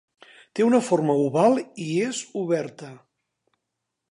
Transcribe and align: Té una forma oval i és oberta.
Té 0.59 0.65
una 0.67 0.79
forma 0.87 1.17
oval 1.25 1.61
i 1.85 1.87
és 2.09 2.25
oberta. 2.45 2.91